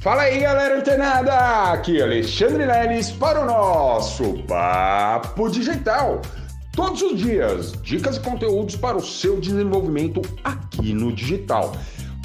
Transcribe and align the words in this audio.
Fala 0.00 0.22
aí, 0.22 0.38
galera 0.38 0.78
antenada! 0.78 1.72
Aqui 1.72 1.98
é 1.98 2.04
Alexandre 2.04 2.64
Leles 2.64 3.10
para 3.10 3.40
o 3.40 3.44
nosso 3.44 4.34
Papo 4.44 5.50
Digital. 5.50 6.22
Todos 6.70 7.02
os 7.02 7.18
dias, 7.18 7.72
dicas 7.82 8.16
e 8.16 8.20
conteúdos 8.20 8.76
para 8.76 8.96
o 8.96 9.04
seu 9.04 9.40
desenvolvimento 9.40 10.22
aqui 10.44 10.94
no 10.94 11.12
digital. 11.12 11.72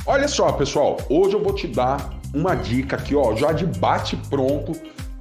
Olha 0.05 0.27
só, 0.27 0.51
pessoal, 0.51 0.97
hoje 1.09 1.33
eu 1.33 1.41
vou 1.41 1.55
te 1.55 1.65
dar 1.65 2.13
uma 2.31 2.53
dica 2.53 2.95
aqui, 2.95 3.15
ó, 3.15 3.35
já 3.35 3.51
de 3.51 3.65
bate 3.65 4.15
pronto 4.29 4.73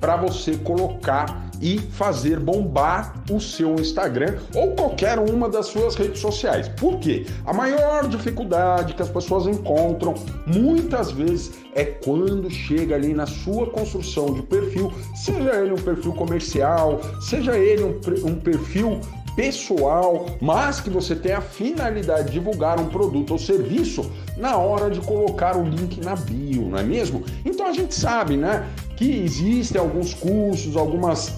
para 0.02 0.16
você 0.16 0.56
colocar 0.56 1.48
e 1.60 1.78
fazer 1.78 2.40
bombar 2.40 3.22
o 3.30 3.38
seu 3.40 3.76
Instagram 3.76 4.36
ou 4.52 4.72
qualquer 4.72 5.16
uma 5.20 5.48
das 5.48 5.66
suas 5.66 5.94
redes 5.94 6.18
sociais. 6.18 6.68
Por 6.68 6.98
quê? 6.98 7.24
A 7.46 7.52
maior 7.52 8.08
dificuldade 8.08 8.94
que 8.94 9.02
as 9.02 9.08
pessoas 9.08 9.46
encontram 9.46 10.14
muitas 10.44 11.12
vezes 11.12 11.52
é 11.72 11.84
quando 11.84 12.50
chega 12.50 12.96
ali 12.96 13.14
na 13.14 13.26
sua 13.26 13.70
construção 13.70 14.34
de 14.34 14.42
perfil, 14.42 14.92
seja 15.14 15.54
ele 15.54 15.72
um 15.72 15.82
perfil 15.82 16.12
comercial, 16.14 17.00
seja 17.20 17.56
ele 17.56 17.84
um, 17.84 18.00
um 18.28 18.34
perfil 18.34 19.00
pessoal, 19.36 20.26
mas 20.40 20.80
que 20.80 20.90
você 20.90 21.14
tem 21.14 21.32
a 21.32 21.40
finalidade 21.40 22.26
de 22.26 22.32
divulgar 22.32 22.78
um 22.78 22.88
produto 22.88 23.32
ou 23.32 23.38
serviço 23.38 24.10
na 24.36 24.56
hora 24.56 24.90
de 24.90 25.00
colocar 25.00 25.56
o 25.56 25.64
link 25.64 26.04
na 26.04 26.16
bio, 26.16 26.68
não 26.68 26.78
é 26.78 26.82
mesmo? 26.82 27.24
Então 27.44 27.66
a 27.66 27.72
gente 27.72 27.94
sabe, 27.94 28.36
né, 28.36 28.66
que 28.96 29.22
existem 29.24 29.80
alguns 29.80 30.14
cursos, 30.14 30.76
algumas 30.76 31.32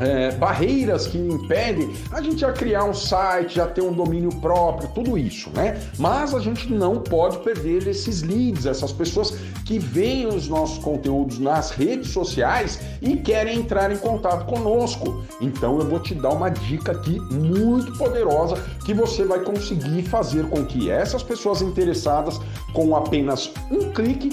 é, 0.00 0.30
barreiras 0.32 1.06
que 1.06 1.18
impedem 1.18 1.92
a 2.10 2.22
gente 2.22 2.44
a 2.44 2.52
criar 2.52 2.84
um 2.84 2.94
site, 2.94 3.56
já 3.56 3.66
ter 3.66 3.82
um 3.82 3.92
domínio 3.92 4.30
próprio, 4.36 4.88
tudo 4.94 5.18
isso, 5.18 5.50
né? 5.50 5.80
Mas 5.98 6.34
a 6.34 6.40
gente 6.40 6.72
não 6.72 6.98
pode 6.98 7.38
perder 7.38 7.86
esses 7.86 8.22
leads, 8.22 8.66
essas 8.66 8.92
pessoas 8.92 9.36
que 9.66 9.78
veem 9.78 10.26
os 10.26 10.48
nossos 10.48 10.78
conteúdos 10.78 11.38
nas 11.38 11.70
redes 11.70 12.10
sociais 12.10 12.80
e 13.02 13.16
querem 13.16 13.58
entrar 13.58 13.92
em 13.92 13.96
contato 13.96 14.46
conosco. 14.46 15.22
Então 15.40 15.78
eu 15.78 15.86
vou 15.86 16.00
te 16.00 16.14
dar 16.14 16.30
uma 16.30 16.48
dica 16.48 16.92
aqui 16.92 17.20
muito 17.32 17.92
poderosa 17.98 18.56
que 18.84 18.94
você 18.94 19.24
vai 19.24 19.40
conseguir 19.40 20.02
fazer 20.02 20.48
com 20.48 20.64
que 20.64 20.90
essas 20.90 21.22
pessoas 21.22 21.62
interessadas, 21.62 22.40
com 22.72 22.96
apenas 22.96 23.52
um 23.70 23.90
clique, 23.92 24.30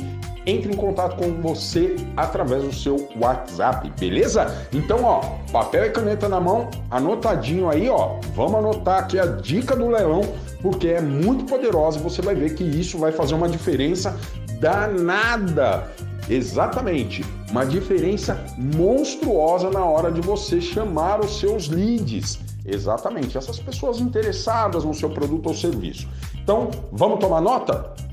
entre 0.48 0.72
em 0.72 0.76
contato 0.76 1.18
com 1.18 1.42
você 1.42 1.98
através 2.16 2.64
do 2.64 2.74
seu 2.74 3.10
WhatsApp, 3.20 3.92
beleza? 4.00 4.68
Então, 4.72 5.04
ó, 5.04 5.20
papel 5.52 5.86
e 5.86 5.90
caneta 5.90 6.30
na 6.30 6.40
mão, 6.40 6.70
anotadinho 6.90 7.70
aí, 7.70 7.90
ó. 7.90 8.16
Vamos 8.34 8.56
anotar 8.56 9.00
aqui 9.00 9.20
a 9.20 9.26
dica 9.26 9.76
do 9.76 9.90
leão, 9.90 10.22
porque 10.62 10.88
é 10.88 11.02
muito 11.02 11.44
poderosa 11.44 12.00
e 12.00 12.02
você 12.02 12.22
vai 12.22 12.34
ver 12.34 12.56
que 12.56 12.64
isso 12.64 12.98
vai 12.98 13.12
fazer 13.12 13.36
uma 13.36 13.50
diferença 13.50 14.18
danada. 14.60 15.92
Exatamente, 16.30 17.26
uma 17.52 17.66
diferença 17.66 18.42
monstruosa 18.58 19.70
na 19.70 19.84
hora 19.84 20.12
de 20.12 20.22
você 20.22 20.62
chamar 20.62 21.20
os 21.20 21.40
seus 21.40 21.68
leads. 21.68 22.40
Exatamente, 22.66 23.38
essas 23.38 23.60
pessoas 23.60 24.00
interessadas 24.00 24.84
no 24.84 24.94
seu 24.94 25.10
produto 25.10 25.48
ou 25.48 25.54
serviço. 25.54 26.08
Então, 26.36 26.70
vamos 26.92 27.20
tomar 27.20 27.42
nota? 27.42 28.07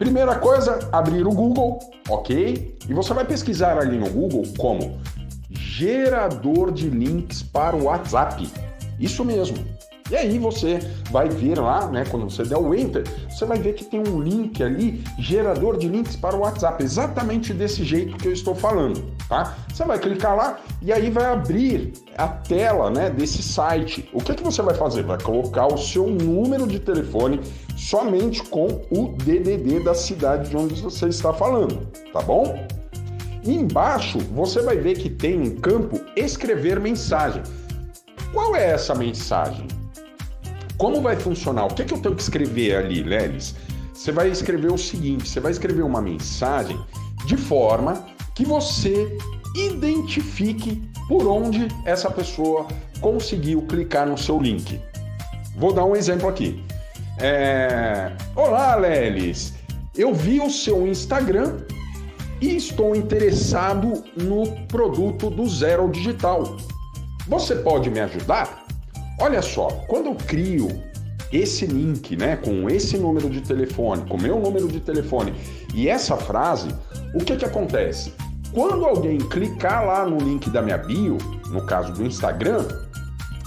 Primeira 0.00 0.36
coisa, 0.36 0.88
abrir 0.92 1.26
o 1.26 1.30
Google, 1.30 1.78
ok? 2.08 2.74
E 2.88 2.94
você 2.94 3.12
vai 3.12 3.22
pesquisar 3.22 3.76
ali 3.76 3.98
no 3.98 4.08
Google 4.08 4.44
como 4.56 4.98
gerador 5.50 6.72
de 6.72 6.88
links 6.88 7.42
para 7.42 7.76
o 7.76 7.84
WhatsApp. 7.84 8.48
Isso 8.98 9.22
mesmo. 9.26 9.58
E 10.10 10.16
aí 10.16 10.38
você 10.38 10.78
vai 11.10 11.28
ver 11.28 11.58
lá, 11.58 11.86
né, 11.86 12.06
quando 12.10 12.30
você 12.30 12.44
der 12.44 12.56
o 12.56 12.74
enter, 12.74 13.04
você 13.28 13.44
vai 13.44 13.58
ver 13.58 13.74
que 13.74 13.84
tem 13.84 14.00
um 14.00 14.22
link 14.22 14.62
ali, 14.62 15.04
gerador 15.18 15.76
de 15.76 15.86
links 15.86 16.16
para 16.16 16.34
o 16.34 16.40
WhatsApp, 16.40 16.82
exatamente 16.82 17.52
desse 17.52 17.84
jeito 17.84 18.16
que 18.16 18.26
eu 18.26 18.32
estou 18.32 18.54
falando, 18.54 19.04
tá? 19.30 19.56
Você 19.72 19.84
vai 19.84 19.98
clicar 19.98 20.36
lá 20.36 20.58
e 20.82 20.92
aí 20.92 21.08
vai 21.08 21.24
abrir 21.26 21.92
a 22.18 22.26
tela, 22.26 22.90
né, 22.90 23.08
desse 23.08 23.42
site. 23.42 24.10
O 24.12 24.20
que 24.20 24.34
que 24.34 24.42
você 24.42 24.60
vai 24.60 24.74
fazer? 24.74 25.04
Vai 25.04 25.22
colocar 25.22 25.68
o 25.68 25.78
seu 25.78 26.08
número 26.08 26.66
de 26.66 26.80
telefone 26.80 27.40
somente 27.76 28.42
com 28.42 28.66
o 28.90 29.14
DDD 29.16 29.84
da 29.84 29.94
cidade 29.94 30.50
de 30.50 30.56
onde 30.56 30.82
você 30.82 31.06
está 31.06 31.32
falando, 31.32 31.86
tá 32.12 32.20
bom? 32.20 32.66
Embaixo 33.44 34.18
você 34.34 34.60
vai 34.60 34.76
ver 34.76 34.98
que 34.98 35.08
tem 35.08 35.40
um 35.40 35.56
campo 35.60 36.00
escrever 36.16 36.80
mensagem. 36.80 37.42
Qual 38.32 38.54
é 38.56 38.72
essa 38.72 38.94
mensagem? 38.94 39.66
Como 40.76 41.00
vai 41.00 41.14
funcionar? 41.14 41.66
O 41.66 41.74
que, 41.74 41.82
é 41.82 41.84
que 41.84 41.94
eu 41.94 42.00
tenho 42.00 42.16
que 42.16 42.22
escrever 42.22 42.76
ali, 42.76 43.02
Lelis? 43.02 43.54
Você 43.94 44.10
vai 44.10 44.28
escrever 44.28 44.72
o 44.72 44.78
seguinte: 44.78 45.28
você 45.28 45.40
vai 45.40 45.52
escrever 45.52 45.82
uma 45.82 46.00
mensagem 46.00 46.78
de 47.26 47.36
forma 47.36 48.04
que 48.40 48.46
você 48.46 49.18
identifique 49.54 50.82
por 51.06 51.26
onde 51.26 51.68
essa 51.84 52.10
pessoa 52.10 52.66
conseguiu 52.98 53.60
clicar 53.66 54.08
no 54.08 54.16
seu 54.16 54.40
link. 54.40 54.80
Vou 55.58 55.74
dar 55.74 55.84
um 55.84 55.94
exemplo 55.94 56.26
aqui. 56.26 56.64
É... 57.20 58.10
Olá, 58.34 58.74
Lelis. 58.76 59.52
Eu 59.94 60.14
vi 60.14 60.40
o 60.40 60.48
seu 60.48 60.86
Instagram 60.86 61.58
e 62.40 62.56
estou 62.56 62.96
interessado 62.96 64.02
no 64.16 64.50
produto 64.68 65.28
do 65.28 65.46
Zero 65.46 65.90
Digital. 65.90 66.56
Você 67.28 67.56
pode 67.56 67.90
me 67.90 68.00
ajudar? 68.00 68.64
Olha 69.20 69.42
só, 69.42 69.68
quando 69.86 70.06
eu 70.06 70.14
crio 70.14 70.68
esse 71.30 71.66
link, 71.66 72.16
né, 72.16 72.36
com 72.36 72.70
esse 72.70 72.96
número 72.96 73.28
de 73.28 73.42
telefone, 73.42 74.08
com 74.08 74.16
meu 74.16 74.40
número 74.40 74.66
de 74.66 74.80
telefone 74.80 75.34
e 75.74 75.90
essa 75.90 76.16
frase, 76.16 76.68
o 77.14 77.18
que 77.22 77.36
que 77.36 77.44
acontece? 77.44 78.14
Quando 78.52 78.84
alguém 78.84 79.18
clicar 79.18 79.86
lá 79.86 80.04
no 80.04 80.18
link 80.18 80.50
da 80.50 80.60
minha 80.60 80.76
bio, 80.76 81.18
no 81.50 81.64
caso 81.66 81.92
do 81.92 82.04
Instagram, 82.04 82.66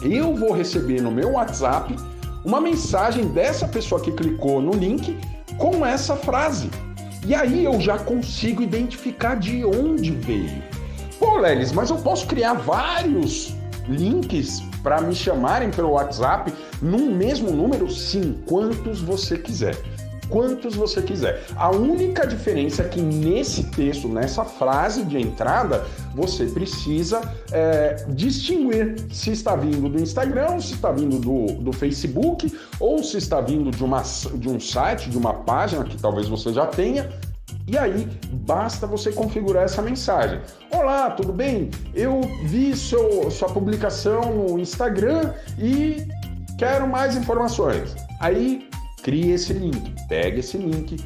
eu 0.01 0.33
vou 0.33 0.53
receber 0.53 1.01
no 1.01 1.11
meu 1.11 1.31
WhatsApp 1.31 1.93
uma 2.45 2.61
mensagem 2.61 3.27
dessa 3.27 3.67
pessoa 3.67 3.99
que 3.99 4.13
clicou 4.13 4.61
no 4.61 4.71
link 4.71 5.19
com 5.57 5.85
essa 5.85 6.15
frase. 6.15 6.69
E 7.25 7.35
aí 7.35 7.65
eu 7.65 7.79
já 7.81 7.97
consigo 7.97 8.61
identificar 8.61 9.35
de 9.35 9.65
onde 9.65 10.11
veio. 10.11 10.63
Pô, 11.19 11.37
Lelis, 11.37 11.73
mas 11.73 11.89
eu 11.89 11.97
posso 11.97 12.25
criar 12.25 12.53
vários 12.53 13.53
links 13.87 14.61
para 14.81 15.01
me 15.01 15.13
chamarem 15.13 15.69
pelo 15.69 15.91
WhatsApp 15.91 16.53
num 16.81 17.13
mesmo 17.13 17.51
número? 17.51 17.89
Sim, 17.91 18.41
quantos 18.45 19.01
você 19.01 19.37
quiser. 19.37 19.77
Quantos 20.33 20.73
você 20.73 20.99
quiser. 20.99 21.43
A 21.55 21.69
única 21.69 22.25
diferença 22.25 22.81
é 22.81 22.87
que 22.87 22.99
nesse 22.99 23.65
texto, 23.65 24.07
nessa 24.07 24.43
frase 24.43 25.03
de 25.03 25.19
entrada, 25.19 25.85
você 26.15 26.47
precisa 26.47 27.21
é, 27.51 28.03
distinguir 28.09 28.95
se 29.11 29.29
está 29.29 29.55
vindo 29.55 29.87
do 29.87 30.01
Instagram, 30.01 30.59
se 30.59 30.73
está 30.73 30.91
vindo 30.91 31.19
do, 31.19 31.53
do 31.61 31.71
Facebook, 31.71 32.51
ou 32.79 33.03
se 33.03 33.17
está 33.17 33.41
vindo 33.41 33.69
de, 33.69 33.83
uma, 33.83 34.01
de 34.33 34.49
um 34.49 34.59
site, 34.59 35.07
de 35.07 35.19
uma 35.19 35.35
página 35.35 35.83
que 35.83 36.01
talvez 36.01 36.27
você 36.27 36.51
já 36.51 36.65
tenha 36.65 37.11
e 37.67 37.77
aí, 37.77 38.09
basta 38.31 38.87
você 38.87 39.11
configurar 39.11 39.65
essa 39.65 39.83
mensagem. 39.83 40.41
Olá, 40.71 41.11
tudo 41.11 41.31
bem? 41.31 41.69
Eu 41.93 42.21
vi 42.45 42.75
seu, 42.75 43.29
sua 43.29 43.49
publicação 43.49 44.33
no 44.33 44.57
Instagram 44.57 45.31
e 45.59 46.07
quero 46.57 46.87
mais 46.87 47.15
informações. 47.15 47.95
Aí, 48.19 48.67
crie 49.03 49.31
esse 49.31 49.53
link, 49.53 49.93
pegue 50.07 50.39
esse 50.39 50.57
link, 50.57 50.97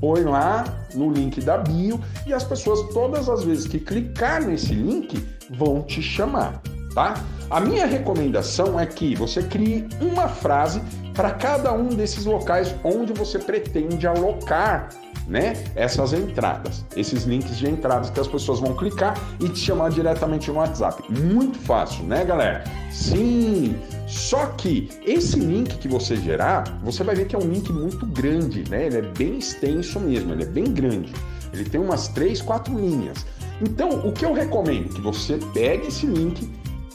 põe 0.00 0.24
lá 0.24 0.64
no 0.94 1.10
link 1.10 1.40
da 1.40 1.56
bio 1.56 1.98
e 2.26 2.34
as 2.34 2.44
pessoas, 2.44 2.82
todas 2.92 3.28
as 3.28 3.44
vezes 3.44 3.66
que 3.66 3.78
clicar 3.78 4.44
nesse 4.44 4.74
link, 4.74 5.24
vão 5.50 5.82
te 5.82 6.02
chamar, 6.02 6.60
tá? 6.94 7.14
A 7.48 7.60
minha 7.60 7.86
recomendação 7.86 8.78
é 8.78 8.84
que 8.84 9.14
você 9.14 9.42
crie 9.42 9.86
uma 10.00 10.28
frase 10.28 10.82
para 11.14 11.30
cada 11.30 11.72
um 11.72 11.88
desses 11.88 12.24
locais 12.24 12.74
onde 12.82 13.12
você 13.12 13.38
pretende 13.38 14.06
alocar 14.06 14.88
né, 15.26 15.64
essas 15.74 16.12
entradas, 16.12 16.84
esses 16.96 17.24
links 17.24 17.56
de 17.58 17.68
entradas 17.68 18.10
que 18.10 18.20
as 18.20 18.28
pessoas 18.28 18.60
vão 18.60 18.74
clicar 18.74 19.18
e 19.40 19.48
te 19.48 19.58
chamar 19.58 19.90
diretamente 19.90 20.50
no 20.50 20.58
WhatsApp. 20.58 21.02
Muito 21.10 21.58
fácil, 21.58 22.04
né, 22.04 22.24
galera? 22.24 22.64
Sim. 22.92 23.76
Só 24.06 24.46
que 24.46 24.88
esse 25.04 25.38
link 25.38 25.78
que 25.78 25.88
você 25.88 26.16
gerar, 26.16 26.78
você 26.82 27.02
vai 27.02 27.14
ver 27.14 27.26
que 27.26 27.34
é 27.34 27.38
um 27.38 27.48
link 27.48 27.72
muito 27.72 28.06
grande, 28.06 28.64
né? 28.70 28.86
Ele 28.86 28.98
é 28.98 29.02
bem 29.02 29.38
extenso 29.38 29.98
mesmo, 29.98 30.32
ele 30.32 30.44
é 30.44 30.46
bem 30.46 30.72
grande. 30.72 31.12
Ele 31.52 31.64
tem 31.64 31.80
umas 31.80 32.08
três, 32.08 32.40
quatro 32.40 32.78
linhas. 32.78 33.26
Então, 33.60 34.06
o 34.06 34.12
que 34.12 34.24
eu 34.24 34.32
recomendo? 34.32 34.94
Que 34.94 35.00
você 35.00 35.38
pegue 35.54 35.88
esse 35.88 36.06
link, 36.06 36.48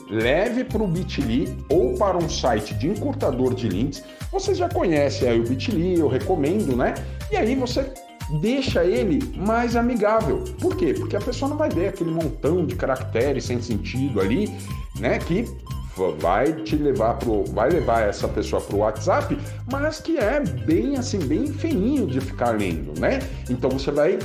leve 0.09 0.63
para 0.63 0.83
o 0.83 0.87
Bitly 0.87 1.57
ou 1.69 1.95
para 1.97 2.17
um 2.17 2.29
site 2.29 2.73
de 2.75 2.87
encurtador 2.87 3.53
de 3.53 3.67
links. 3.67 4.03
Você 4.31 4.53
já 4.53 4.69
conhece 4.69 5.25
aí 5.27 5.39
o 5.39 5.43
Bitly, 5.43 5.99
eu 5.99 6.07
recomendo, 6.07 6.75
né? 6.75 6.93
E 7.31 7.35
aí 7.35 7.55
você 7.55 7.91
deixa 8.39 8.83
ele 8.83 9.19
mais 9.35 9.75
amigável. 9.75 10.43
Por 10.59 10.75
quê? 10.75 10.93
Porque 10.93 11.15
a 11.15 11.21
pessoa 11.21 11.49
não 11.49 11.57
vai 11.57 11.69
ver 11.69 11.89
aquele 11.89 12.11
montão 12.11 12.65
de 12.65 12.75
caracteres 12.75 13.45
sem 13.45 13.61
sentido 13.61 14.21
ali, 14.21 14.49
né? 14.99 15.19
Que 15.19 15.45
vai 16.19 16.53
te 16.53 16.75
levar 16.75 17.15
pro, 17.15 17.43
vai 17.45 17.69
levar 17.69 18.07
essa 18.07 18.27
pessoa 18.27 18.61
para 18.61 18.75
o 18.75 18.79
WhatsApp, 18.79 19.37
mas 19.71 19.99
que 19.99 20.17
é 20.17 20.39
bem 20.39 20.97
assim, 20.97 21.19
bem 21.19 21.47
feinho 21.47 22.07
de 22.07 22.21
ficar 22.21 22.51
lendo, 22.51 22.97
né? 22.99 23.19
Então 23.49 23.69
você 23.69 23.91
vai 23.91 24.17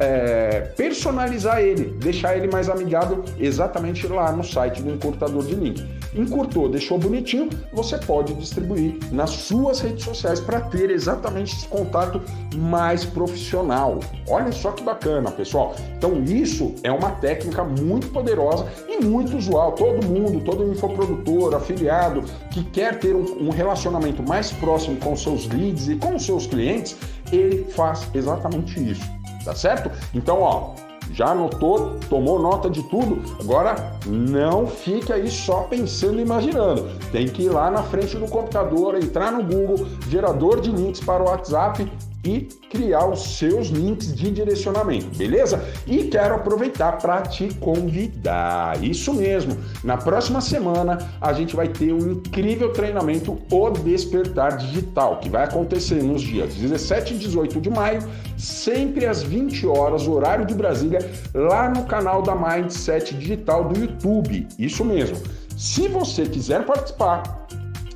é, 0.00 0.60
personalizar 0.76 1.60
ele, 1.60 1.96
deixar 1.98 2.36
ele 2.36 2.48
mais 2.48 2.68
amigável 2.68 3.24
exatamente 3.38 4.06
lá 4.06 4.32
no 4.32 4.42
site 4.42 4.82
do 4.82 4.90
encurtador 4.90 5.44
de 5.44 5.54
link. 5.54 6.01
Encurtou, 6.14 6.68
deixou 6.68 6.98
bonitinho, 6.98 7.48
você 7.72 7.96
pode 7.96 8.34
distribuir 8.34 8.98
nas 9.10 9.30
suas 9.30 9.80
redes 9.80 10.04
sociais 10.04 10.40
para 10.40 10.60
ter 10.60 10.90
exatamente 10.90 11.56
esse 11.56 11.66
contato 11.66 12.20
mais 12.54 13.04
profissional. 13.04 13.98
Olha 14.28 14.52
só 14.52 14.72
que 14.72 14.82
bacana, 14.82 15.30
pessoal. 15.30 15.74
Então, 15.96 16.22
isso 16.24 16.74
é 16.82 16.92
uma 16.92 17.12
técnica 17.12 17.64
muito 17.64 18.08
poderosa 18.08 18.66
e 18.86 19.02
muito 19.02 19.36
usual. 19.36 19.72
Todo 19.72 20.06
mundo, 20.06 20.44
todo 20.44 20.70
infoprodutor, 20.70 21.54
afiliado 21.54 22.22
que 22.50 22.62
quer 22.64 22.98
ter 22.98 23.16
um, 23.16 23.46
um 23.46 23.50
relacionamento 23.50 24.22
mais 24.22 24.52
próximo 24.52 24.96
com 24.96 25.16
seus 25.16 25.46
leads 25.48 25.88
e 25.88 25.96
com 25.96 26.18
seus 26.18 26.46
clientes, 26.46 26.96
ele 27.32 27.64
faz 27.64 28.06
exatamente 28.14 28.78
isso. 28.78 29.02
Tá 29.44 29.54
certo? 29.56 29.90
Então, 30.14 30.40
ó, 30.40 30.74
já 31.12 31.28
anotou, 31.28 31.96
tomou 32.08 32.38
nota 32.38 32.68
de 32.68 32.82
tudo? 32.82 33.22
Agora 33.40 33.98
não 34.06 34.66
fique 34.66 35.12
aí 35.12 35.30
só 35.30 35.62
pensando 35.62 36.18
e 36.18 36.22
imaginando. 36.22 36.88
Tem 37.10 37.28
que 37.28 37.42
ir 37.42 37.50
lá 37.50 37.70
na 37.70 37.82
frente 37.82 38.16
do 38.16 38.26
computador, 38.26 38.96
entrar 38.96 39.32
no 39.32 39.42
Google, 39.42 39.86
gerador 40.08 40.60
de 40.60 40.70
links 40.70 41.00
para 41.00 41.22
o 41.22 41.26
WhatsApp 41.26 41.90
e 42.24 42.48
criar 42.70 43.06
os 43.06 43.36
seus 43.36 43.68
links 43.68 44.14
de 44.14 44.30
direcionamento, 44.30 45.16
beleza? 45.16 45.64
E 45.86 46.04
quero 46.04 46.36
aproveitar 46.36 46.98
para 46.98 47.22
te 47.22 47.52
convidar. 47.54 48.82
Isso 48.82 49.12
mesmo. 49.12 49.56
Na 49.82 49.96
próxima 49.96 50.40
semana 50.40 50.98
a 51.20 51.32
gente 51.32 51.56
vai 51.56 51.68
ter 51.68 51.92
um 51.92 52.12
incrível 52.12 52.72
treinamento 52.72 53.38
O 53.50 53.70
Despertar 53.70 54.56
Digital, 54.56 55.18
que 55.18 55.28
vai 55.28 55.44
acontecer 55.44 56.02
nos 56.02 56.22
dias 56.22 56.54
17 56.54 57.14
e 57.14 57.18
18 57.18 57.60
de 57.60 57.70
maio, 57.70 58.00
sempre 58.38 59.06
às 59.06 59.22
20 59.22 59.66
horas, 59.66 60.06
horário 60.06 60.46
de 60.46 60.54
Brasília, 60.54 61.00
lá 61.34 61.68
no 61.68 61.84
canal 61.84 62.22
da 62.22 62.34
Mindset 62.34 63.14
Digital 63.14 63.64
do 63.64 63.80
YouTube. 63.80 64.46
Isso 64.58 64.84
mesmo. 64.84 65.16
Se 65.56 65.88
você 65.88 66.24
quiser 66.24 66.64
participar, 66.64 67.46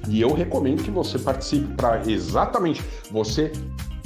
e 0.08 0.20
eu 0.20 0.32
recomendo 0.32 0.82
que 0.82 0.90
você 0.90 1.18
participe 1.18 1.74
para 1.74 2.02
exatamente 2.08 2.82
você 3.10 3.50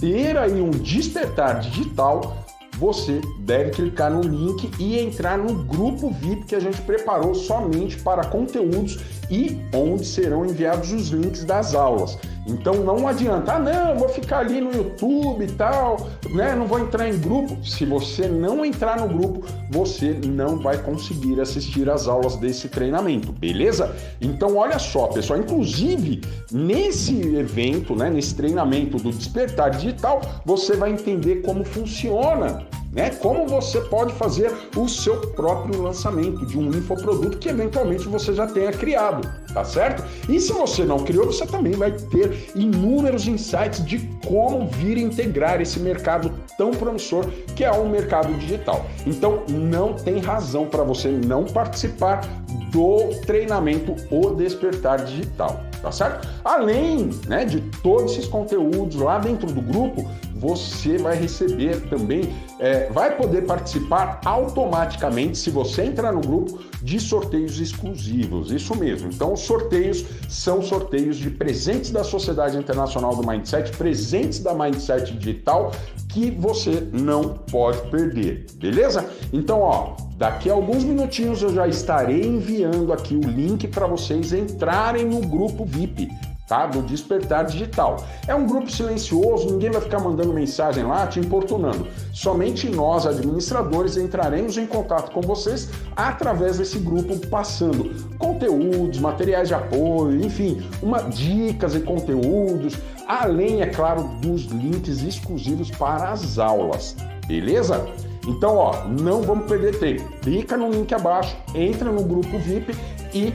ter 0.01 0.37
aí 0.39 0.61
um 0.61 0.71
despertar 0.71 1.61
digital, 1.61 2.45
você 2.79 3.21
deve 3.41 3.71
clicar 3.73 4.11
no 4.11 4.23
link 4.23 4.71
e 4.79 4.99
entrar 4.99 5.37
no 5.37 5.63
grupo 5.65 6.11
VIP 6.11 6.47
que 6.47 6.55
a 6.55 6.61
gente 6.61 6.81
preparou 6.81 7.35
somente 7.35 7.99
para 7.99 8.25
conteúdos 8.25 8.99
e 9.31 9.59
onde 9.75 10.07
serão 10.07 10.47
enviados 10.47 10.91
os 10.91 11.09
links 11.09 11.45
das 11.45 11.75
aulas. 11.75 12.19
Então 12.47 12.75
não 12.75 13.07
adianta, 13.07 13.55
ah, 13.55 13.59
não, 13.59 13.99
vou 13.99 14.09
ficar 14.09 14.39
ali 14.39 14.61
no 14.61 14.73
YouTube 14.73 15.45
e 15.45 15.53
tal, 15.53 16.09
né? 16.31 16.55
Não 16.55 16.67
vou 16.67 16.79
entrar 16.79 17.09
em 17.09 17.19
grupo. 17.19 17.57
Se 17.65 17.85
você 17.85 18.27
não 18.27 18.65
entrar 18.65 19.01
no 19.01 19.09
grupo, 19.09 19.47
você 19.71 20.19
não 20.25 20.59
vai 20.59 20.79
conseguir 20.79 21.41
assistir 21.41 21.89
às 21.89 22.09
aulas 22.09 22.37
desse 22.37 22.69
treinamento, 22.69 23.33
beleza? 23.33 23.95
Então 24.21 24.57
olha 24.57 24.79
só, 24.79 25.07
pessoal, 25.09 25.39
inclusive 25.39 26.21
nesse 26.51 27.21
evento, 27.37 27.95
né, 27.95 28.11
nesse 28.11 28.35
treinamento 28.35 28.97
do 28.97 29.11
despertar 29.11 29.71
digital, 29.71 30.21
você 30.45 30.77
vai 30.77 30.91
entender 30.91 31.43
como 31.43 31.65
funciona 31.65 32.67
né? 32.93 33.11
Como 33.11 33.47
você 33.47 33.81
pode 33.83 34.13
fazer 34.15 34.53
o 34.77 34.89
seu 34.89 35.21
próprio 35.33 35.81
lançamento 35.83 36.45
de 36.45 36.59
um 36.59 36.69
infoproduto 36.71 37.39
que 37.39 37.49
eventualmente 37.49 38.09
você 38.09 38.35
já 38.35 38.47
tenha 38.47 38.73
criado, 38.73 39.29
tá 39.53 39.65
certo? 39.65 40.05
E 40.29 40.41
se 40.41 40.53
você 40.53 40.85
não 40.85 40.99
criou, 40.99 41.27
você 41.27 41.47
também 41.47 41.73
vai 41.73 41.93
ter 41.93 42.51
inúmeros 42.55 43.27
insights 43.27 43.85
de 43.85 43.99
como 44.27 44.67
vir 44.69 44.99
integrar 44.99 45.61
esse 45.61 45.79
mercado 45.79 46.33
tão 46.59 46.73
promissor 46.73 47.27
que 47.55 47.65
é 47.65 47.71
o 47.71 47.89
mercado 47.89 48.33
digital. 48.35 48.87
Então, 49.07 49.45
não 49.49 49.95
tem 49.95 50.19
razão 50.19 50.67
para 50.67 50.83
você 50.83 51.09
não 51.09 51.45
participar 51.45 52.21
do 52.71 53.11
treinamento 53.27 53.95
O 54.11 54.31
Despertar 54.31 55.05
Digital, 55.05 55.61
tá 55.81 55.91
certo? 55.93 56.29
Além 56.45 57.11
né, 57.27 57.45
de 57.45 57.61
todos 57.83 58.13
esses 58.13 58.27
conteúdos 58.27 58.97
lá 58.97 59.19
dentro 59.19 59.47
do 59.51 59.61
grupo, 59.61 60.09
você 60.35 60.97
vai 60.97 61.17
receber 61.17 61.89
também, 61.89 62.35
é, 62.59 62.89
vai 62.91 63.15
poder 63.17 63.43
participar 63.47 64.21
automaticamente 64.25 65.37
se 65.37 65.51
você 65.51 65.83
entrar 65.83 66.13
no 66.13 66.21
grupo 66.21 66.61
de 66.83 66.99
sorteios 66.99 67.61
exclusivos. 67.61 68.51
Isso 68.51 68.75
mesmo. 68.75 69.11
Então, 69.13 69.35
os 69.35 69.41
sorteios 69.41 70.05
são 70.29 70.63
sorteios 70.63 71.17
de 71.17 71.31
presentes 71.31 71.91
da 71.91 72.03
Sociedade 72.03 72.57
Internacional 72.57 73.15
do 73.15 73.27
Mindset, 73.27 73.77
presentes 73.77 74.41
da 74.41 74.55
Mindset 74.55 75.13
Digital 75.15 75.73
que 76.09 76.31
você 76.31 76.89
não 76.93 77.35
pode 77.51 77.89
perder, 77.91 78.47
beleza? 78.57 79.09
Então, 79.33 79.61
ó, 79.61 79.95
daqui 80.21 80.51
a 80.51 80.53
alguns 80.53 80.85
minutinhos 80.85 81.41
eu 81.41 81.53
já 81.53 81.67
estarei 81.67 82.23
enviando 82.27 82.93
aqui 82.93 83.17
o 83.17 83.23
link 83.23 83.67
para 83.69 83.87
vocês 83.87 84.35
entrarem 84.35 85.07
no 85.07 85.23
grupo 85.23 85.65
VIP 85.65 86.11
tá? 86.47 86.67
Do 86.67 86.83
Despertar 86.83 87.45
Digital. 87.45 88.05
É 88.27 88.35
um 88.35 88.45
grupo 88.45 88.69
silencioso, 88.69 89.53
ninguém 89.53 89.71
vai 89.71 89.81
ficar 89.81 90.01
mandando 90.01 90.33
mensagem 90.33 90.83
lá 90.83 91.07
te 91.07 91.21
importunando. 91.21 91.87
Somente 92.13 92.69
nós, 92.69 93.07
administradores, 93.07 93.97
entraremos 93.97 94.59
em 94.59 94.67
contato 94.67 95.13
com 95.13 95.21
vocês 95.21 95.71
através 95.95 96.59
desse 96.59 96.81
grupo, 96.81 97.17
passando 97.29 97.95
conteúdos, 98.19 98.99
materiais 98.99 99.47
de 99.47 99.55
apoio, 99.55 100.21
enfim, 100.25 100.61
uma, 100.83 100.99
dicas 101.03 101.77
e 101.77 101.81
conteúdos, 101.81 102.77
além, 103.07 103.63
é 103.63 103.67
claro, 103.67 104.03
dos 104.21 104.47
links 104.47 105.05
exclusivos 105.05 105.71
para 105.71 106.11
as 106.11 106.37
aulas. 106.37 106.97
Beleza? 107.29 107.87
Então, 108.27 108.57
ó, 108.57 108.85
não 108.87 109.23
vamos 109.23 109.47
perder 109.47 109.79
tempo. 109.79 110.03
Clica 110.21 110.57
no 110.57 110.71
link 110.71 110.93
abaixo, 110.95 111.37
entra 111.55 111.91
no 111.91 112.05
grupo 112.05 112.39
VIP 112.39 112.77
e 113.15 113.33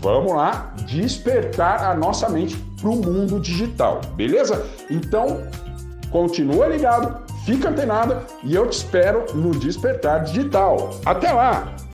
Vamos 0.00 0.32
lá 0.32 0.72
despertar 0.86 1.84
a 1.84 1.94
nossa 1.94 2.28
mente 2.28 2.56
para 2.80 2.88
o 2.88 2.96
mundo 2.96 3.38
digital, 3.38 4.00
beleza? 4.14 4.66
Então, 4.88 5.42
continua 6.10 6.66
ligado, 6.68 7.22
fica 7.44 7.68
antenado 7.68 8.16
e 8.42 8.54
eu 8.54 8.66
te 8.66 8.78
espero 8.78 9.26
no 9.34 9.50
Despertar 9.50 10.24
Digital. 10.24 10.90
Até 11.04 11.30
lá! 11.30 11.74